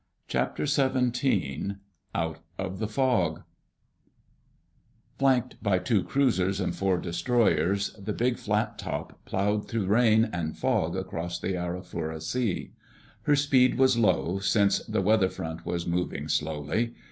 CHAPTER 0.27 0.65
SEVENTEEN 0.65 1.77
OUT 2.15 2.39
OF 2.57 2.79
THE 2.79 2.87
FOG 2.87 3.43
Flanked 5.19 5.61
by 5.61 5.77
two 5.77 6.03
cruisers 6.03 6.59
and 6.59 6.75
four 6.75 6.97
destroyers, 6.97 7.93
the 8.03 8.11
big 8.11 8.39
flat 8.39 8.79
top 8.79 9.23
plowed 9.25 9.67
through 9.67 9.85
rain 9.85 10.27
and 10.33 10.57
fog 10.57 10.95
across 10.95 11.37
the 11.39 11.53
Arafura 11.55 12.19
Sea. 12.19 12.71
Her 13.25 13.35
speed 13.35 13.77
was 13.77 13.95
low, 13.95 14.39
since 14.39 14.79
the 14.87 15.01
weather 15.03 15.29
front 15.29 15.67
was 15.67 15.85
moving 15.85 16.27
slowly. 16.29 16.95